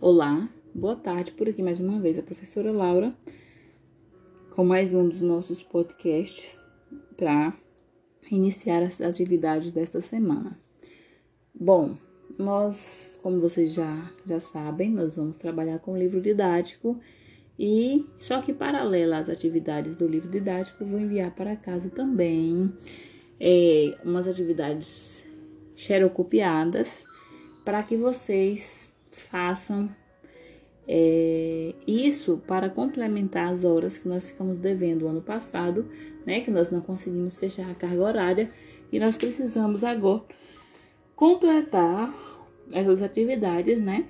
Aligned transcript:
Olá, 0.00 0.48
boa 0.72 0.94
tarde, 0.94 1.32
por 1.32 1.48
aqui 1.48 1.60
mais 1.60 1.80
uma 1.80 1.98
vez 1.98 2.16
a 2.16 2.22
professora 2.22 2.70
Laura 2.70 3.12
com 4.50 4.64
mais 4.64 4.94
um 4.94 5.08
dos 5.08 5.20
nossos 5.20 5.60
podcasts 5.60 6.62
para 7.16 7.52
iniciar 8.30 8.80
as 8.80 9.00
atividades 9.00 9.72
desta 9.72 10.00
semana. 10.00 10.56
Bom, 11.52 11.96
nós, 12.38 13.18
como 13.24 13.40
vocês 13.40 13.74
já, 13.74 14.12
já 14.24 14.38
sabem, 14.38 14.88
nós 14.92 15.16
vamos 15.16 15.36
trabalhar 15.36 15.80
com 15.80 15.94
o 15.94 15.98
livro 15.98 16.20
didático 16.20 17.00
e 17.58 18.06
só 18.18 18.40
que 18.40 18.52
paralelo 18.52 19.14
às 19.14 19.28
atividades 19.28 19.96
do 19.96 20.06
livro 20.06 20.30
didático, 20.30 20.84
vou 20.84 21.00
enviar 21.00 21.34
para 21.34 21.56
casa 21.56 21.90
também 21.90 22.72
é, 23.40 23.98
umas 24.04 24.28
atividades 24.28 25.26
xerocopiadas 25.74 27.04
para 27.64 27.82
que 27.82 27.96
vocês 27.96 28.96
façam 29.20 29.90
é, 30.90 31.74
isso 31.86 32.42
para 32.46 32.70
complementar 32.70 33.52
as 33.52 33.62
horas 33.62 33.98
que 33.98 34.08
nós 34.08 34.30
ficamos 34.30 34.56
devendo 34.56 35.04
o 35.04 35.08
ano 35.08 35.20
passado, 35.20 35.86
né? 36.24 36.40
Que 36.40 36.50
nós 36.50 36.70
não 36.70 36.80
conseguimos 36.80 37.36
fechar 37.36 37.70
a 37.70 37.74
carga 37.74 38.02
horária 38.02 38.50
e 38.90 38.98
nós 38.98 39.18
precisamos 39.18 39.84
agora 39.84 40.22
completar 41.14 42.14
essas 42.72 43.02
atividades, 43.02 43.80
né? 43.80 44.06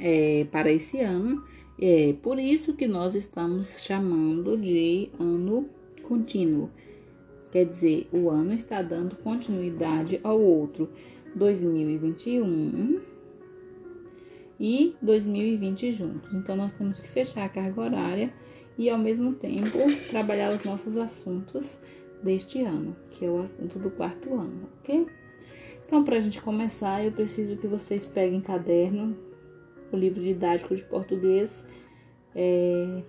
É, 0.00 0.46
para 0.50 0.72
esse 0.72 1.00
ano. 1.00 1.44
É 1.78 2.14
por 2.22 2.38
isso 2.38 2.74
que 2.74 2.86
nós 2.86 3.14
estamos 3.14 3.82
chamando 3.82 4.56
de 4.56 5.10
ano 5.18 5.68
contínuo. 6.02 6.70
Quer 7.50 7.66
dizer, 7.66 8.08
o 8.12 8.30
ano 8.30 8.54
está 8.54 8.80
dando 8.80 9.16
continuidade 9.16 10.18
ao 10.22 10.40
outro. 10.40 10.88
2021 11.34 13.11
e 14.62 14.94
2020 15.02 15.92
juntos. 15.92 16.32
Então, 16.32 16.54
nós 16.54 16.72
temos 16.72 17.00
que 17.00 17.08
fechar 17.08 17.44
a 17.44 17.48
carga 17.48 17.80
horária 17.80 18.32
e, 18.78 18.88
ao 18.88 18.96
mesmo 18.96 19.32
tempo, 19.34 19.76
trabalhar 20.08 20.52
os 20.52 20.62
nossos 20.62 20.96
assuntos 20.96 21.76
deste 22.22 22.62
ano, 22.62 22.96
que 23.10 23.24
é 23.24 23.28
o 23.28 23.42
assunto 23.42 23.80
do 23.80 23.90
quarto 23.90 24.32
ano, 24.32 24.68
ok? 24.78 25.08
Então, 25.84 26.04
para 26.04 26.16
a 26.16 26.20
gente 26.20 26.40
começar, 26.40 27.04
eu 27.04 27.10
preciso 27.10 27.56
que 27.56 27.66
vocês 27.66 28.06
peguem 28.06 28.40
caderno, 28.40 29.16
o 29.90 29.96
livro 29.96 30.22
didático 30.22 30.76
de 30.76 30.84
português, 30.84 31.66
é, 32.32 33.02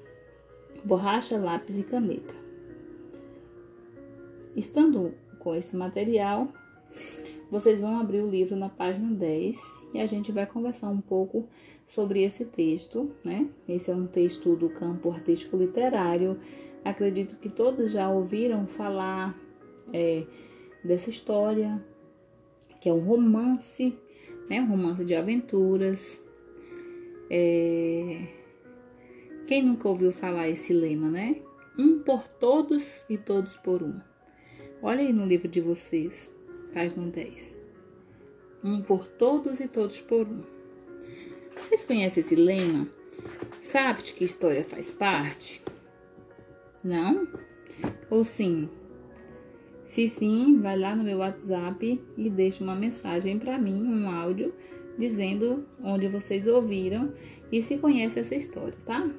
borracha, 0.83 1.37
lápis 1.37 1.77
e 1.77 1.83
caneta. 1.83 2.33
Estando 4.55 5.13
com 5.37 5.53
esse 5.53 5.75
material, 5.77 6.51
vocês 7.53 7.79
vão 7.79 7.99
abrir 7.99 8.19
o 8.19 8.27
livro 8.27 8.55
na 8.55 8.67
página 8.67 9.13
10 9.13 9.59
e 9.93 10.01
a 10.01 10.07
gente 10.07 10.31
vai 10.31 10.43
conversar 10.43 10.89
um 10.89 10.99
pouco 10.99 11.47
sobre 11.85 12.23
esse 12.23 12.45
texto, 12.45 13.11
né? 13.23 13.47
Esse 13.69 13.91
é 13.91 13.95
um 13.95 14.07
texto 14.07 14.55
do 14.55 14.69
campo 14.69 15.11
artístico 15.11 15.55
literário. 15.55 16.39
Acredito 16.83 17.35
que 17.35 17.49
todos 17.49 17.91
já 17.91 18.09
ouviram 18.09 18.65
falar 18.65 19.37
é, 19.93 20.25
dessa 20.83 21.11
história, 21.11 21.79
que 22.81 22.89
é 22.89 22.93
um 22.93 23.01
romance, 23.01 23.95
né? 24.49 24.59
Um 24.59 24.69
romance 24.69 25.05
de 25.05 25.13
aventuras. 25.13 26.23
É... 27.29 28.29
Quem 29.45 29.61
nunca 29.61 29.87
ouviu 29.87 30.11
falar 30.11 30.49
esse 30.49 30.73
lema, 30.73 31.07
né? 31.07 31.35
Um 31.77 31.99
por 31.99 32.27
todos 32.27 33.05
e 33.07 33.15
todos 33.15 33.55
por 33.57 33.83
um. 33.83 33.99
Olha 34.81 35.01
aí 35.01 35.13
no 35.13 35.23
livro 35.23 35.47
de 35.47 35.61
vocês 35.61 36.32
página 36.73 37.07
10. 37.07 37.57
Um 38.63 38.81
por 38.81 39.05
todos 39.05 39.59
e 39.59 39.67
todos 39.67 40.01
por 40.01 40.27
um. 40.27 40.41
Vocês 41.55 41.83
conhecem 41.85 42.21
esse 42.21 42.35
lema? 42.35 42.87
Sabe 43.61 44.01
de 44.01 44.13
que 44.13 44.25
história 44.25 44.63
faz 44.63 44.91
parte? 44.91 45.61
Não? 46.83 47.27
Ou 48.09 48.23
sim? 48.23 48.69
Se 49.85 50.07
sim, 50.07 50.59
vai 50.59 50.77
lá 50.77 50.95
no 50.95 51.03
meu 51.03 51.19
WhatsApp 51.19 52.01
e 52.17 52.29
deixa 52.29 52.63
uma 52.63 52.75
mensagem 52.75 53.37
para 53.37 53.57
mim, 53.57 53.83
um 53.83 54.09
áudio, 54.09 54.53
dizendo 54.97 55.65
onde 55.83 56.07
vocês 56.07 56.47
ouviram 56.47 57.13
e 57.51 57.61
se 57.61 57.77
conhece 57.77 58.19
essa 58.19 58.35
história, 58.35 58.77
tá? 58.85 59.09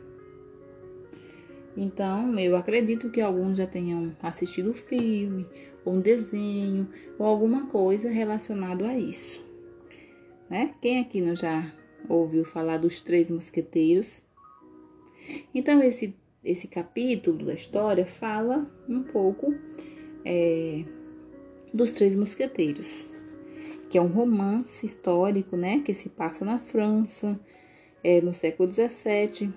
Então, 1.76 2.38
eu 2.38 2.56
acredito 2.56 3.10
que 3.10 3.20
alguns 3.20 3.58
já 3.58 3.66
tenham 3.66 4.16
assistido 4.22 4.70
o 4.70 4.74
filme 4.74 5.46
ou 5.84 5.94
um 5.94 6.00
desenho, 6.00 6.88
ou 7.18 7.26
alguma 7.26 7.66
coisa 7.66 8.08
relacionado 8.08 8.84
a 8.84 8.96
isso. 8.96 9.44
Né? 10.48 10.74
Quem 10.80 11.00
aqui 11.00 11.20
não 11.20 11.34
já 11.34 11.72
ouviu 12.08 12.44
falar 12.44 12.78
dos 12.78 13.02
três 13.02 13.30
mosqueteiros? 13.30 14.22
Então, 15.54 15.82
esse, 15.82 16.14
esse 16.44 16.68
capítulo 16.68 17.46
da 17.46 17.54
história 17.54 18.06
fala 18.06 18.70
um 18.88 19.02
pouco 19.02 19.54
é, 20.24 20.84
dos 21.72 21.90
três 21.92 22.14
mosqueteiros, 22.14 23.12
que 23.90 23.98
é 23.98 24.00
um 24.00 24.06
romance 24.06 24.86
histórico, 24.86 25.56
né, 25.56 25.80
que 25.84 25.92
se 25.92 26.08
passa 26.08 26.44
na 26.44 26.58
França, 26.58 27.38
é, 28.02 28.20
no 28.20 28.32
século 28.34 28.70
XVII, 28.70 29.52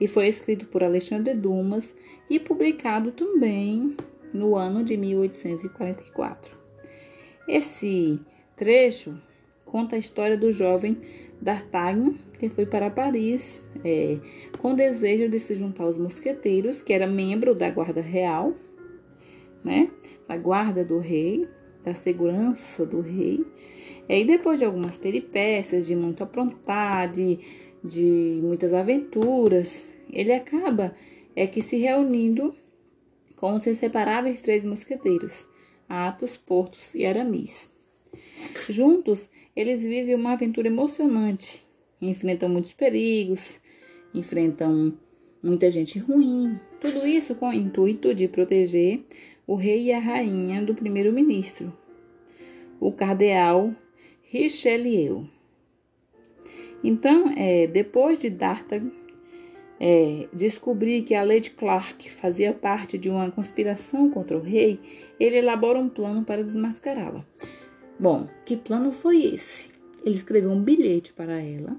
e 0.00 0.06
foi 0.06 0.28
escrito 0.28 0.66
por 0.66 0.84
Alexandre 0.84 1.34
Dumas 1.34 1.94
e 2.28 2.38
publicado 2.38 3.12
também 3.12 3.96
no 4.32 4.54
ano 4.54 4.84
de 4.84 4.96
1844. 4.96 6.56
Esse 7.48 8.20
trecho 8.56 9.18
conta 9.64 9.96
a 9.96 9.98
história 9.98 10.36
do 10.36 10.52
jovem 10.52 10.98
D'Artagnan, 11.40 12.14
que 12.38 12.48
foi 12.48 12.66
para 12.66 12.90
Paris 12.90 13.68
é, 13.84 14.18
com 14.58 14.72
o 14.72 14.76
desejo 14.76 15.28
de 15.28 15.38
se 15.38 15.54
juntar 15.56 15.84
aos 15.84 15.96
mosqueteiros, 15.96 16.82
que 16.82 16.92
era 16.92 17.06
membro 17.06 17.54
da 17.54 17.70
guarda 17.70 18.00
real, 18.00 18.54
né, 19.64 19.90
da 20.26 20.36
guarda 20.36 20.84
do 20.84 20.98
rei, 20.98 21.48
da 21.84 21.94
segurança 21.94 22.84
do 22.84 23.00
rei. 23.00 23.44
E 24.08 24.24
depois 24.24 24.58
de 24.58 24.64
algumas 24.64 24.96
peripécias, 24.96 25.86
de 25.86 25.94
muito 25.94 26.22
aprontar, 26.22 27.10
de, 27.10 27.38
de 27.88 28.40
muitas 28.42 28.72
aventuras, 28.72 29.90
ele 30.12 30.32
acaba 30.32 30.94
é 31.34 31.46
que 31.46 31.62
se 31.62 31.76
reunindo 31.76 32.54
com 33.36 33.54
os 33.54 33.66
inseparáveis 33.66 34.42
três 34.42 34.64
mosqueteiros, 34.64 35.46
Athos, 35.88 36.36
Portos 36.36 36.94
e 36.94 37.06
Aramis. 37.06 37.70
Juntos, 38.68 39.30
eles 39.54 39.82
vivem 39.82 40.14
uma 40.14 40.32
aventura 40.32 40.68
emocionante, 40.68 41.64
enfrentam 42.00 42.48
muitos 42.48 42.72
perigos, 42.72 43.58
enfrentam 44.12 44.94
muita 45.42 45.70
gente 45.70 45.98
ruim, 45.98 46.58
tudo 46.80 47.06
isso 47.06 47.34
com 47.34 47.48
o 47.48 47.52
intuito 47.52 48.14
de 48.14 48.28
proteger 48.28 49.04
o 49.46 49.54
rei 49.54 49.84
e 49.84 49.92
a 49.92 49.98
rainha 49.98 50.62
do 50.62 50.74
primeiro-ministro, 50.74 51.72
o 52.80 52.92
cardeal 52.92 53.72
Richelieu. 54.22 55.26
Então, 56.82 57.32
é, 57.36 57.66
depois 57.66 58.18
de 58.18 58.30
D'Artagnan 58.30 58.92
é, 59.80 60.28
descobrir 60.32 61.02
que 61.02 61.14
a 61.14 61.22
Lady 61.22 61.50
Clark 61.50 62.10
fazia 62.10 62.52
parte 62.52 62.98
de 62.98 63.08
uma 63.08 63.30
conspiração 63.30 64.10
contra 64.10 64.36
o 64.36 64.40
rei, 64.40 64.80
ele 65.18 65.36
elabora 65.36 65.78
um 65.78 65.88
plano 65.88 66.24
para 66.24 66.42
desmascará-la. 66.42 67.24
Bom, 67.98 68.28
que 68.44 68.56
plano 68.56 68.92
foi 68.92 69.24
esse? 69.24 69.70
Ele 70.04 70.16
escreveu 70.16 70.50
um 70.50 70.62
bilhete 70.62 71.12
para 71.12 71.40
ela, 71.40 71.76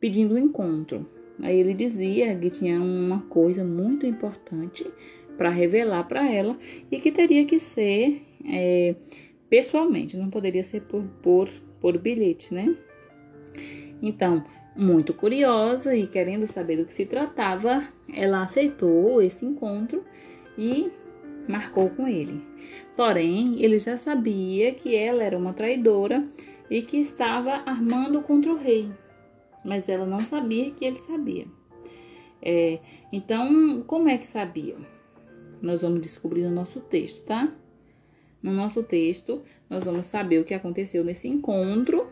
pedindo 0.00 0.34
um 0.34 0.38
encontro. 0.38 1.06
Aí 1.40 1.58
ele 1.58 1.74
dizia 1.74 2.34
que 2.36 2.48
tinha 2.48 2.80
uma 2.80 3.20
coisa 3.22 3.64
muito 3.64 4.06
importante 4.06 4.86
para 5.36 5.50
revelar 5.50 6.04
para 6.04 6.30
ela 6.30 6.56
e 6.90 6.98
que 6.98 7.10
teria 7.10 7.44
que 7.44 7.58
ser 7.58 8.22
é, 8.46 8.94
pessoalmente, 9.50 10.16
não 10.16 10.30
poderia 10.30 10.62
ser 10.62 10.82
por, 10.82 11.02
por, 11.22 11.50
por 11.80 11.98
bilhete, 11.98 12.54
né? 12.54 12.76
Então, 14.02 14.44
muito 14.76 15.14
curiosa 15.14 15.96
e 15.96 16.06
querendo 16.06 16.46
saber 16.46 16.76
do 16.76 16.84
que 16.84 16.94
se 16.94 17.06
tratava, 17.06 17.84
ela 18.12 18.42
aceitou 18.42 19.22
esse 19.22 19.44
encontro 19.44 20.04
e 20.58 20.90
marcou 21.48 21.90
com 21.90 22.08
ele. 22.08 22.42
Porém, 22.96 23.62
ele 23.62 23.78
já 23.78 23.96
sabia 23.96 24.72
que 24.74 24.94
ela 24.94 25.22
era 25.22 25.36
uma 25.36 25.52
traidora 25.52 26.26
e 26.70 26.82
que 26.82 26.96
estava 26.96 27.62
armando 27.66 28.20
contra 28.22 28.52
o 28.52 28.56
rei, 28.56 28.90
mas 29.64 29.88
ela 29.88 30.06
não 30.06 30.20
sabia 30.20 30.70
que 30.70 30.84
ele 30.84 30.96
sabia. 30.96 31.46
É, 32.42 32.78
então, 33.12 33.82
como 33.86 34.08
é 34.08 34.18
que 34.18 34.26
sabia? 34.26 34.76
Nós 35.62 35.82
vamos 35.82 36.00
descobrir 36.00 36.42
no 36.42 36.50
nosso 36.50 36.80
texto, 36.80 37.22
tá? 37.22 37.52
No 38.42 38.52
nosso 38.52 38.82
texto, 38.82 39.42
nós 39.70 39.84
vamos 39.84 40.06
saber 40.06 40.38
o 40.38 40.44
que 40.44 40.52
aconteceu 40.52 41.02
nesse 41.02 41.26
encontro 41.28 42.06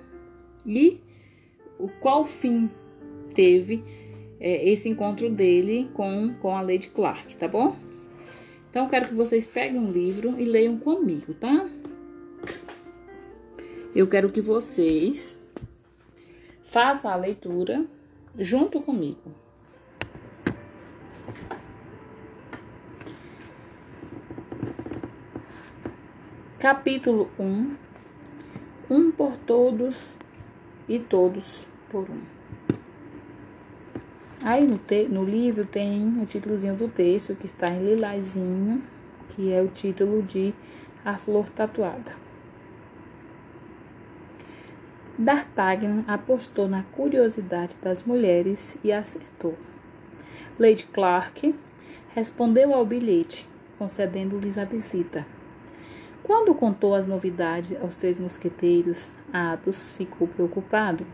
e 0.64 1.00
o 1.82 1.88
qual 2.00 2.26
fim 2.26 2.70
teve 3.34 3.82
é, 4.40 4.68
esse 4.68 4.88
encontro 4.88 5.28
dele 5.28 5.90
com, 5.92 6.34
com 6.40 6.56
a 6.56 6.60
Lady 6.62 6.88
Clark, 6.88 7.34
tá 7.36 7.48
bom? 7.48 7.76
Então, 8.70 8.88
quero 8.88 9.08
que 9.08 9.14
vocês 9.14 9.46
peguem 9.46 9.78
um 9.78 9.92
livro 9.92 10.34
e 10.38 10.44
leiam 10.44 10.78
comigo, 10.78 11.34
tá? 11.34 11.68
Eu 13.94 14.06
quero 14.06 14.30
que 14.30 14.40
vocês 14.40 15.42
Faça 16.72 17.10
a 17.10 17.16
leitura 17.16 17.84
junto 18.38 18.80
comigo. 18.80 19.30
Capítulo 26.58 27.30
1 27.38 27.76
Um 28.88 29.12
por 29.12 29.36
todos 29.36 30.16
e 30.88 30.98
todos 30.98 31.68
por 31.92 32.08
um. 32.10 32.20
Aí 34.42 34.66
no, 34.66 34.78
te, 34.78 35.04
no 35.04 35.22
livro 35.22 35.64
tem 35.64 36.20
o 36.20 36.26
títulozinho 36.26 36.74
do 36.74 36.88
texto 36.88 37.36
que 37.36 37.46
está 37.46 37.68
em 37.68 37.78
lilazinho, 37.78 38.82
que 39.28 39.52
é 39.52 39.62
o 39.62 39.68
título 39.68 40.22
de 40.22 40.52
A 41.04 41.16
Flor 41.16 41.48
Tatuada. 41.50 42.20
D'Artagnan 45.16 46.02
apostou 46.08 46.66
na 46.66 46.82
curiosidade 46.82 47.76
das 47.80 48.02
mulheres 48.02 48.76
e 48.82 48.90
acertou. 48.90 49.56
Lady 50.58 50.86
Clark 50.86 51.54
respondeu 52.14 52.74
ao 52.74 52.84
bilhete, 52.84 53.48
concedendo-lhes 53.78 54.58
a 54.58 54.64
visita. 54.64 55.24
Quando 56.22 56.54
contou 56.54 56.94
as 56.94 57.06
novidades 57.06 57.76
aos 57.80 57.94
três 57.94 58.18
mosqueteiros, 58.18 59.10
Athos 59.32 59.92
ficou 59.92 60.26
preocupado. 60.26 61.06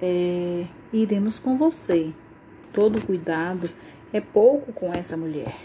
É, 0.00 0.66
iremos 0.92 1.38
com 1.38 1.56
você. 1.56 2.12
Todo 2.72 3.04
cuidado 3.04 3.68
é 4.12 4.20
pouco 4.20 4.72
com 4.72 4.92
essa 4.92 5.16
mulher. 5.16 5.56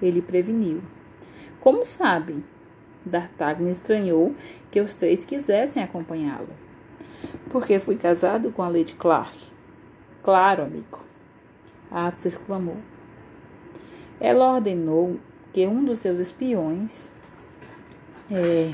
Ele 0.00 0.22
preveniu. 0.22 0.82
Como 1.60 1.84
sabe? 1.84 2.44
D'Artagnan 3.04 3.70
estranhou 3.70 4.34
que 4.70 4.80
os 4.80 4.94
três 4.94 5.24
quisessem 5.24 5.82
acompanhá-lo. 5.82 6.48
Porque 7.50 7.78
fui 7.78 7.96
casado 7.96 8.52
com 8.52 8.62
a 8.62 8.68
Lady 8.68 8.94
Clark. 8.94 9.36
Claro, 10.22 10.64
amigo. 10.64 11.00
Athos 11.90 12.26
exclamou. 12.26 12.76
Ela 14.20 14.54
ordenou 14.54 15.18
que 15.52 15.66
um 15.66 15.84
dos 15.84 15.98
seus 15.98 16.18
espiões 16.18 17.08
é, 18.30 18.72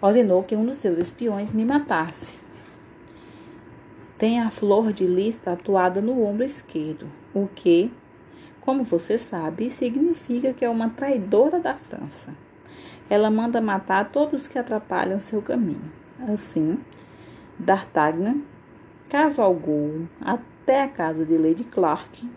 ordenou 0.00 0.42
que 0.42 0.56
um 0.56 0.64
dos 0.64 0.78
seus 0.78 0.98
espiões 0.98 1.52
me 1.52 1.64
matasse. 1.64 2.39
Tem 4.20 4.38
a 4.38 4.50
flor 4.50 4.92
de 4.92 5.06
lis 5.06 5.38
tatuada 5.38 6.02
no 6.02 6.22
ombro 6.22 6.44
esquerdo, 6.44 7.06
o 7.32 7.48
que, 7.48 7.90
como 8.60 8.84
você 8.84 9.16
sabe, 9.16 9.70
significa 9.70 10.52
que 10.52 10.62
é 10.62 10.68
uma 10.68 10.90
traidora 10.90 11.58
da 11.58 11.74
França. 11.74 12.34
Ela 13.08 13.30
manda 13.30 13.62
matar 13.62 14.10
todos 14.10 14.46
que 14.46 14.58
atrapalham 14.58 15.18
seu 15.20 15.40
caminho. 15.40 15.90
Assim, 16.28 16.78
D'Artagnan 17.58 18.42
cavalgou 19.08 20.02
até 20.20 20.82
a 20.82 20.88
casa 20.88 21.24
de 21.24 21.38
Lady 21.38 21.64
Clark, 21.64 22.30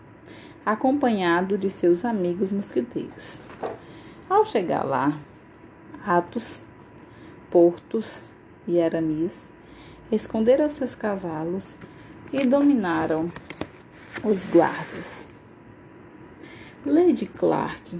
acompanhado 0.64 1.58
de 1.58 1.68
seus 1.68 2.02
amigos 2.02 2.50
mosqueteiros. 2.50 3.42
Ao 4.26 4.46
chegar 4.46 4.84
lá, 4.84 5.18
Atos, 6.02 6.64
Portos 7.50 8.30
e 8.66 8.80
Aramis 8.80 9.52
esconderam 10.10 10.68
seus 10.68 10.94
cavalos 10.94 11.76
e 12.32 12.46
dominaram 12.46 13.30
os 14.24 14.44
guardas. 14.46 15.28
Lady 16.84 17.26
Clark 17.26 17.98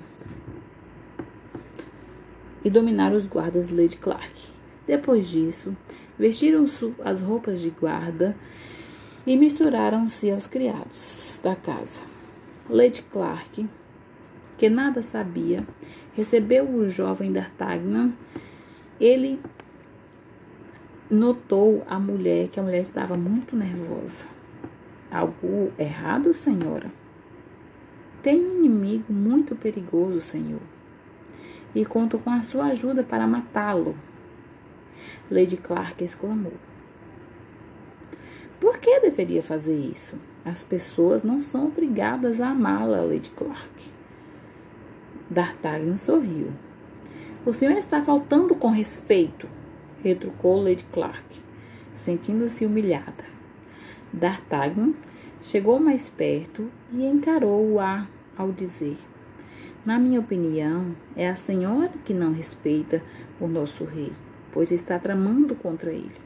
e 2.65 2.71
dominaram 2.71 3.17
os 3.17 3.27
guardas 3.27 3.71
Lady 3.71 3.97
Clark. 3.97 4.49
Depois 4.87 5.27
disso, 5.27 5.77
vestiram 6.19 6.67
as 7.05 7.21
roupas 7.21 7.61
de 7.61 7.71
guarda 7.71 8.37
e 9.27 9.37
misturaram-se 9.37 10.31
aos 10.31 10.47
criados 10.47 11.41
da 11.43 11.57
casa. 11.57 12.03
Lady 12.69 13.03
Clark, 13.03 13.67
que 14.57 14.69
nada 14.69 15.03
sabia, 15.03 15.67
recebeu 16.15 16.69
o 16.69 16.89
jovem 16.89 17.33
D'Artagnan. 17.33 18.13
Ele 19.01 19.41
notou 21.15 21.83
a 21.89 21.99
mulher 21.99 22.49
que 22.49 22.59
a 22.59 22.63
mulher 22.63 22.81
estava 22.81 23.17
muito 23.17 23.57
nervosa. 23.57 24.27
Algo 25.11 25.73
errado, 25.79 26.35
senhora? 26.35 26.91
Tem 28.23 28.45
um 28.45 28.65
inimigo 28.65 29.13
muito 29.13 29.55
perigoso, 29.55 30.21
senhor, 30.21 30.61
e 31.75 31.85
conto 31.85 32.19
com 32.19 32.31
a 32.31 32.43
sua 32.43 32.67
ajuda 32.67 33.05
para 33.05 33.27
matá-lo. 33.27 33.95
Lady 35.31 35.57
Clark 35.57 36.03
exclamou. 36.03 36.55
Por 38.59 38.79
que 38.79 39.01
deveria 39.01 39.43
fazer 39.43 39.77
isso? 39.77 40.19
As 40.45 40.65
pessoas 40.65 41.23
não 41.23 41.41
são 41.41 41.67
obrigadas 41.67 42.41
a 42.41 42.49
amá-la, 42.49 43.03
Lady 43.03 43.31
Clark. 43.31 43.93
D'Artagnan 45.29 45.97
sorriu. 45.97 46.53
O 47.45 47.53
senhor 47.53 47.77
está 47.77 48.01
faltando 48.01 48.55
com 48.55 48.69
respeito, 48.69 49.47
retrucou 50.05 50.63
Lady 50.63 50.85
Clark, 50.93 51.43
sentindo-se 51.95 52.67
humilhada. 52.67 53.25
D'Artagnan 54.13 54.93
chegou 55.41 55.81
mais 55.81 56.11
perto 56.11 56.71
e 56.93 57.07
encarou-a 57.07 58.07
ao 58.37 58.53
dizer: 58.53 58.99
Na 59.85 59.99
minha 59.99 60.21
opinião, 60.21 60.95
é 61.17 61.27
a 61.27 61.35
senhora 61.35 61.91
que 62.05 62.13
não 62.13 62.33
respeita 62.33 63.03
o 63.41 63.49
nosso 63.49 63.85
rei, 63.85 64.13
pois 64.53 64.71
está 64.71 64.99
tramando 64.99 65.55
contra 65.55 65.91
ele. 65.91 66.23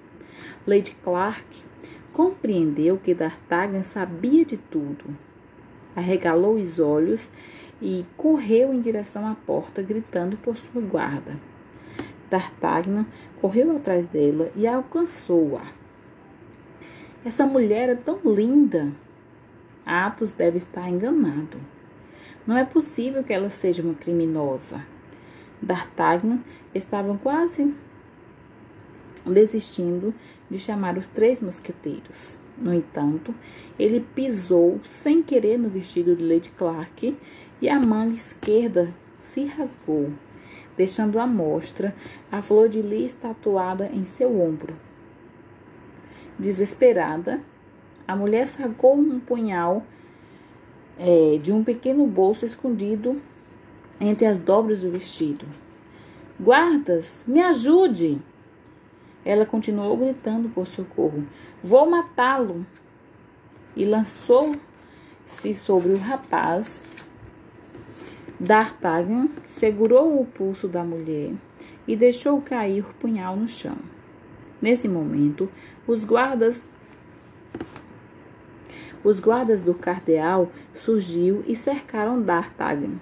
Lady 0.67 0.97
Clark 1.03 1.47
compreendeu 2.13 2.99
que 2.99 3.15
D'Artagnan 3.15 3.85
sabia 3.85 4.45
de 4.45 4.57
tudo. 4.57 5.17
Arregalou 5.95 6.57
os 6.57 6.81
olhos 6.81 7.31
e 7.81 8.05
correu 8.17 8.75
em 8.75 8.81
direção 8.81 9.25
à 9.25 9.37
porta, 9.37 9.83
gritando 9.83 10.37
por 10.37 10.59
sua 10.59 10.83
guarda. 10.83 11.37
D'Artagnan 12.31 13.07
correu 13.41 13.77
atrás 13.77 14.07
dela 14.07 14.51
e 14.55 14.67
alcançou-a. 14.67 15.73
Essa 17.25 17.47
mulher 17.47 17.89
é 17.89 17.95
tão 17.95 18.21
linda. 18.25 18.93
Atos 19.85 20.33
deve 20.33 20.59
estar 20.59 20.89
enganado. 20.89 21.59
Não 22.47 22.57
é 22.57 22.65
possível 22.65 23.25
que 23.25 23.33
ela 23.33 23.49
seja 23.49 23.83
uma 23.83 23.95
criminosa. 23.95 24.85
D'Artagnan 25.61 26.41
estava 26.75 27.17
quase 27.19 27.75
desistindo 29.27 30.15
de 30.51 30.59
chamar 30.59 30.97
os 30.97 31.07
três 31.07 31.43
mosqueteiros. 31.43 32.39
No 32.57 32.75
entanto, 32.75 33.35
ele 33.79 34.01
pisou 34.01 34.81
sem 34.85 35.23
querer 35.23 35.59
no 35.59 35.69
vestido 35.69 36.17
de 36.17 36.25
Lady 36.25 36.51
Clark 36.51 37.17
e 37.61 37.69
a 37.69 37.79
manga 37.79 38.15
esquerda 38.15 38.93
se 39.19 39.45
rasgou, 39.45 40.11
deixando 40.79 41.19
à 41.19 41.27
mostra 41.27 41.93
a 42.31 42.41
flor 42.41 42.69
de 42.69 42.81
lis 42.81 43.13
tatuada 43.13 43.91
em 43.93 44.05
seu 44.05 44.41
ombro. 44.41 44.77
Desesperada, 46.39 47.41
a 48.07 48.15
mulher 48.15 48.47
sacou 48.47 48.97
um 48.97 49.19
punhal 49.19 49.83
é, 50.97 51.37
de 51.43 51.53
um 51.53 51.65
pequeno 51.65 52.07
bolso 52.07 52.45
escondido 52.45 53.21
entre 54.01 54.25
as 54.25 54.39
dobras 54.39 54.83
do 54.83 54.91
vestido. 54.93 55.45
Guardas, 56.41 57.25
me 57.27 57.41
ajude! 57.41 58.19
Ela 59.25 59.45
continuou 59.45 59.97
gritando 59.97 60.49
por 60.49 60.69
socorro. 60.69 61.27
Vou 61.61 61.91
matá-lo! 61.91 62.65
E 63.75 63.85
lançou-se 63.85 65.55
sobre 65.55 65.93
o 65.93 65.99
rapaz 65.99 66.85
D'Artagnan 68.41 69.29
segurou 69.47 70.21
o 70.21 70.25
pulso 70.25 70.69
da 70.69 70.85
mulher 70.85 71.33
e 71.89 71.97
deixou 71.97 72.41
cair 72.41 72.85
o 72.85 72.95
punhal 72.95 73.35
no 73.35 73.49
chão. 73.49 73.77
Nesse 74.63 74.87
momento, 74.87 75.49
os 75.89 76.05
guardas 76.05 76.69
os 79.03 79.19
guardas 79.19 79.61
do 79.63 79.75
cardeal 79.75 80.51
surgiu 80.73 81.43
e 81.47 81.57
cercaram 81.57 82.23
D'Artagnan. 82.23 83.01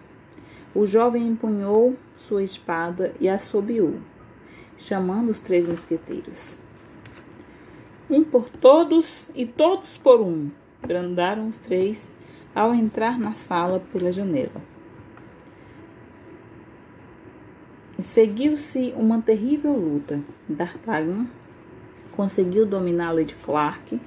O 0.75 0.87
jovem 0.87 1.26
empunhou 1.26 1.97
sua 2.16 2.43
espada 2.43 3.14
e 3.21 3.28
assobiou, 3.28 3.95
chamando 4.78 5.31
os 5.31 5.40
três 5.40 5.66
mosqueteiros. 5.66 6.59
Um 8.09 8.25
por 8.25 8.49
todos 8.49 9.31
e 9.35 9.45
todos 9.45 9.99
por 9.99 10.21
um, 10.21 10.50
brandaram 10.81 11.49
os 11.49 11.59
três 11.59 12.09
ao 12.55 12.73
entrar 12.73 13.19
na 13.19 13.35
sala 13.35 13.81
pela 13.93 14.12
janela. 14.12 14.75
Seguiu-se 17.99 18.93
uma 18.95 19.23
terrível 19.23 19.75
luta. 19.75 20.21
D'Artagnan 20.47 21.26
conseguiu 22.12 22.67
dominar 22.67 23.11
Lady 23.11 23.35
Clark 23.37 23.99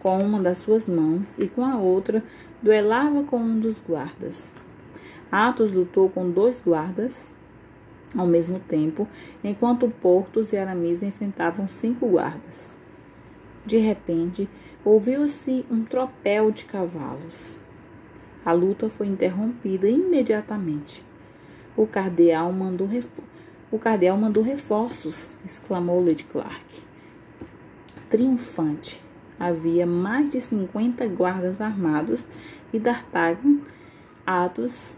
com 0.00 0.16
uma 0.16 0.40
das 0.40 0.56
suas 0.56 0.88
mãos 0.88 1.36
e 1.38 1.46
com 1.46 1.62
a 1.62 1.76
outra 1.76 2.24
duelava 2.62 3.22
com 3.24 3.36
um 3.36 3.60
dos 3.60 3.82
guardas. 3.86 4.50
Athos 5.30 5.74
lutou 5.74 6.08
com 6.08 6.30
dois 6.30 6.62
guardas 6.62 7.34
ao 8.16 8.26
mesmo 8.26 8.58
tempo, 8.60 9.06
enquanto 9.44 9.90
Portos 9.90 10.54
e 10.54 10.56
Aramis 10.56 11.02
enfrentavam 11.02 11.68
cinco 11.68 12.08
guardas. 12.08 12.74
De 13.66 13.76
repente, 13.76 14.48
ouviu-se 14.82 15.66
um 15.70 15.84
tropel 15.84 16.50
de 16.50 16.64
cavalos. 16.64 17.58
A 18.42 18.52
luta 18.52 18.88
foi 18.88 19.06
interrompida 19.06 19.86
imediatamente. 19.86 21.04
O 21.78 21.86
cardeal 21.86 22.52
mandou, 22.52 22.88
o 23.70 23.78
cardeal 23.78 24.16
mandou 24.16 24.42
reforços, 24.42 25.36
exclamou 25.46 26.04
Lady 26.04 26.24
Clark. 26.24 26.82
Triunfante. 28.10 29.00
Havia 29.38 29.86
mais 29.86 30.28
de 30.28 30.40
50 30.40 31.06
guardas 31.06 31.60
armados 31.60 32.26
e 32.72 32.80
D'Artagnan, 32.80 33.60
Athos, 34.26 34.96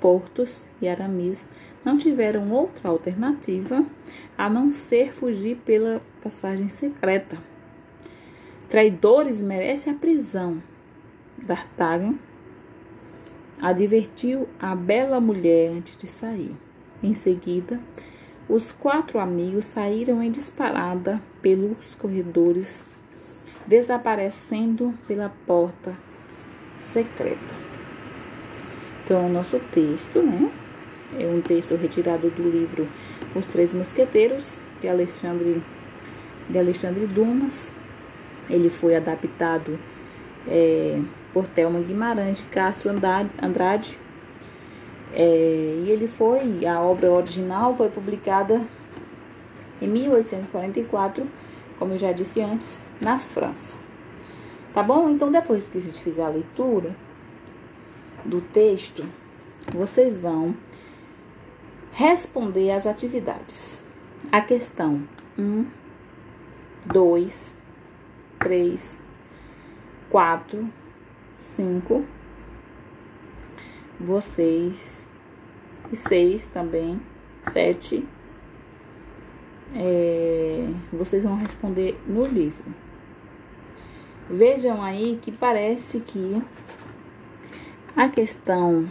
Portos 0.00 0.64
e 0.82 0.88
Aramis 0.88 1.46
não 1.84 1.96
tiveram 1.96 2.50
outra 2.50 2.88
alternativa 2.88 3.86
a 4.36 4.50
não 4.50 4.72
ser 4.72 5.12
fugir 5.12 5.58
pela 5.58 6.02
passagem 6.24 6.68
secreta. 6.68 7.38
Traidores 8.68 9.40
merecem 9.40 9.92
a 9.92 9.96
prisão. 9.96 10.60
D'Artagnan 11.38 12.18
advertiu 13.60 14.48
a 14.58 14.74
bela 14.74 15.20
mulher 15.20 15.70
antes 15.70 15.96
de 15.96 16.06
sair. 16.06 16.54
Em 17.02 17.14
seguida, 17.14 17.80
os 18.48 18.72
quatro 18.72 19.18
amigos 19.18 19.66
saíram 19.66 20.22
em 20.22 20.30
disparada 20.30 21.20
pelos 21.40 21.94
corredores, 21.94 22.86
desaparecendo 23.66 24.94
pela 25.06 25.32
porta 25.46 25.96
secreta. 26.80 27.54
Então, 29.04 29.26
o 29.26 29.32
nosso 29.32 29.58
texto, 29.72 30.22
né? 30.22 30.50
É 31.18 31.26
um 31.26 31.40
texto 31.40 31.74
retirado 31.74 32.30
do 32.30 32.42
livro 32.48 32.88
Os 33.34 33.44
Três 33.46 33.74
Mosqueteiros, 33.74 34.60
de 34.80 34.88
Alexandre, 34.88 35.62
de 36.48 36.58
Alexandre 36.58 37.06
Dumas. 37.06 37.72
Ele 38.48 38.70
foi 38.70 38.94
adaptado 38.94 39.78
é, 40.46 41.00
por 41.32 41.46
Thelma 41.46 41.80
Guimarães 41.80 42.38
de 42.38 42.44
Castro 42.44 42.90
Andrade. 42.90 43.98
É, 45.12 45.82
e 45.84 45.90
ele 45.90 46.06
foi, 46.06 46.66
a 46.66 46.80
obra 46.80 47.10
original 47.10 47.74
foi 47.74 47.88
publicada 47.88 48.64
em 49.80 49.88
1844, 49.88 51.26
como 51.78 51.94
eu 51.94 51.98
já 51.98 52.12
disse 52.12 52.40
antes, 52.40 52.84
na 53.00 53.18
França. 53.18 53.76
Tá 54.72 54.82
bom? 54.82 55.08
Então, 55.08 55.32
depois 55.32 55.66
que 55.68 55.78
a 55.78 55.80
gente 55.80 56.00
fizer 56.00 56.24
a 56.24 56.28
leitura 56.28 56.94
do 58.24 58.40
texto, 58.40 59.04
vocês 59.72 60.16
vão 60.18 60.54
responder 61.92 62.70
às 62.70 62.86
atividades. 62.86 63.84
A 64.30 64.40
questão 64.40 65.02
1, 65.38 65.66
2, 66.86 67.56
3, 68.38 69.02
4, 70.10 70.68
5, 71.36 72.04
vocês 73.98 75.06
e 75.92 75.96
6 75.96 76.46
também, 76.46 77.00
7. 77.52 78.04
É, 79.72 80.68
vocês 80.92 81.22
vão 81.22 81.36
responder 81.36 81.96
no 82.06 82.26
livro. 82.26 82.64
Vejam 84.28 84.82
aí 84.82 85.18
que 85.22 85.30
parece 85.30 86.00
que 86.00 86.42
a 87.96 88.08
questão 88.08 88.88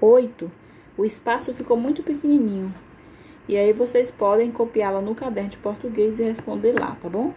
8, 0.00 0.50
o 0.96 1.04
espaço 1.04 1.52
ficou 1.52 1.76
muito 1.76 2.02
pequenininho. 2.02 2.72
E 3.46 3.56
aí 3.56 3.72
vocês 3.72 4.10
podem 4.10 4.50
copiá-la 4.50 5.00
no 5.00 5.14
caderno 5.14 5.50
de 5.50 5.58
português 5.58 6.18
e 6.18 6.24
responder 6.24 6.72
lá, 6.72 6.96
tá 7.00 7.08
bom? 7.08 7.34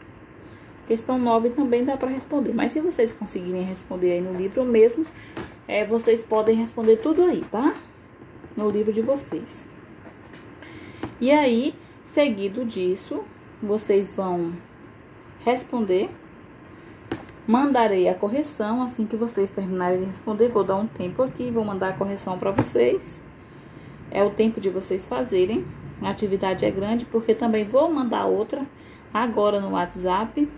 Questão 0.89 1.19
9 1.19 1.51
também 1.51 1.85
dá 1.85 1.95
para 1.95 2.09
responder. 2.09 2.51
Mas 2.51 2.71
se 2.71 2.81
vocês 2.81 3.13
conseguirem 3.13 3.61
responder 3.61 4.13
aí 4.13 4.21
no 4.21 4.33
livro 4.33 4.65
mesmo, 4.65 5.05
é, 5.67 5.85
vocês 5.85 6.23
podem 6.23 6.55
responder 6.55 6.97
tudo 6.97 7.21
aí, 7.21 7.45
tá? 7.51 7.75
No 8.57 8.71
livro 8.71 8.91
de 8.91 8.99
vocês. 8.99 9.67
E 11.21 11.29
aí, 11.29 11.75
seguido 12.03 12.65
disso, 12.65 13.23
vocês 13.61 14.11
vão 14.11 14.51
responder. 15.45 16.09
Mandarei 17.45 18.09
a 18.09 18.15
correção 18.15 18.81
assim 18.81 19.05
que 19.05 19.15
vocês 19.15 19.51
terminarem 19.51 19.99
de 19.99 20.05
responder. 20.05 20.49
Vou 20.49 20.63
dar 20.63 20.77
um 20.77 20.87
tempo 20.87 21.21
aqui, 21.21 21.51
vou 21.51 21.63
mandar 21.63 21.89
a 21.89 21.93
correção 21.93 22.39
para 22.39 22.49
vocês. 22.49 23.21
É 24.09 24.23
o 24.23 24.31
tempo 24.31 24.59
de 24.59 24.71
vocês 24.71 25.05
fazerem. 25.05 25.67
A 26.01 26.09
atividade 26.09 26.65
é 26.65 26.71
grande 26.71 27.05
porque 27.05 27.35
também 27.35 27.63
vou 27.63 27.93
mandar 27.93 28.25
outra 28.25 28.65
agora 29.13 29.59
no 29.59 29.73
WhatsApp 29.73 30.49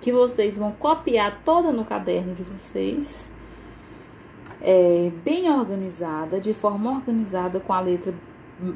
que 0.00 0.12
vocês 0.12 0.56
vão 0.56 0.72
copiar 0.72 1.40
toda 1.44 1.72
no 1.72 1.84
caderno 1.84 2.34
de 2.34 2.42
vocês, 2.42 3.28
é, 4.60 5.10
bem 5.24 5.50
organizada, 5.50 6.40
de 6.40 6.52
forma 6.52 6.90
organizada, 6.90 7.60
com 7.60 7.72
a 7.72 7.80
letra 7.80 8.14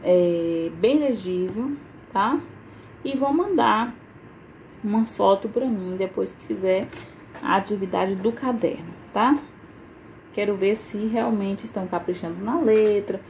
é, 0.03 0.71
bem 0.75 0.99
legível, 0.99 1.73
tá? 2.13 2.41
E 3.05 3.17
vão 3.17 3.33
mandar 3.33 3.95
uma 4.83 5.05
foto 5.05 5.49
para 5.49 5.67
mim 5.67 5.97
depois 5.97 6.33
que 6.33 6.45
fizer 6.45 6.89
a 7.43 7.57
atividade 7.57 8.15
do 8.15 8.33
caderno, 8.33 8.93
tá? 9.13 9.39
Quero 10.33 10.57
ver 10.57 10.77
se 10.77 10.99
realmente 11.07 11.65
estão 11.65 11.87
caprichando 11.87 12.43
na 12.43 12.61
letra, 12.61 13.21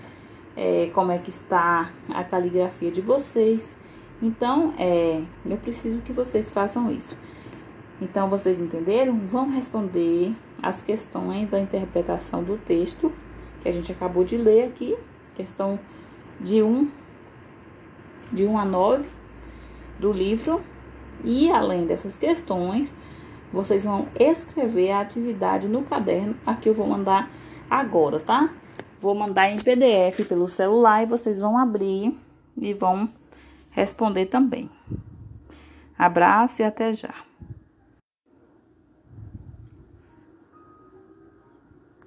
é, 0.57 0.91
como 0.93 1.11
é 1.11 1.19
que 1.19 1.31
está 1.31 1.91
a 2.09 2.23
caligrafia 2.23 2.91
de 2.91 3.01
vocês. 3.01 3.77
Então, 4.21 4.73
é, 4.79 5.23
eu 5.45 5.57
preciso 5.57 5.99
que 5.99 6.13
vocês 6.13 6.51
façam 6.51 6.91
isso. 6.91 7.17
Então, 8.03 8.29
vocês 8.29 8.59
entenderam? 8.59 9.17
Vão 9.21 9.49
responder 9.49 10.35
as 10.61 10.83
questões 10.83 11.49
da 11.49 11.61
interpretação 11.61 12.43
do 12.43 12.59
texto 12.59 13.13
que 13.61 13.69
a 13.69 13.73
gente 13.73 13.93
acabou 13.93 14.25
de 14.25 14.37
ler 14.37 14.65
aqui, 14.65 14.97
questão 15.37 15.79
de 16.41 16.61
1, 16.61 16.91
de 18.33 18.45
1 18.45 18.59
a 18.59 18.65
9 18.65 19.09
do 20.01 20.11
livro. 20.11 20.61
E 21.23 21.49
além 21.53 21.87
dessas 21.87 22.17
questões, 22.17 22.93
vocês 23.53 23.85
vão 23.85 24.09
escrever 24.19 24.91
a 24.91 25.01
atividade 25.01 25.69
no 25.69 25.85
caderno, 25.85 26.35
aqui 26.45 26.69
eu 26.69 26.75
vou 26.75 26.89
mandar 26.89 27.31
agora, 27.71 28.19
tá? 28.19 28.53
Vou 29.01 29.15
mandar 29.15 29.49
em 29.49 29.61
PDF 29.61 30.27
pelo 30.29 30.49
celular 30.49 31.05
e 31.05 31.07
vocês 31.07 31.39
vão 31.39 31.57
abrir 31.57 32.19
e 32.57 32.75
vão 32.75 33.09
responder 33.71 34.27
também. 34.27 34.69
Abraço 35.97 36.63
e 36.63 36.65
até 36.65 36.93
já. 36.93 37.15